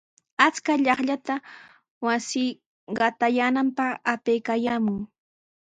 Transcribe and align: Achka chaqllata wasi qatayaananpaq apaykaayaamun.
Achka 0.45 0.73
chaqllata 0.85 1.33
wasi 2.05 2.43
qatayaananpaq 2.97 3.89
apaykaayaamun. 4.13 4.99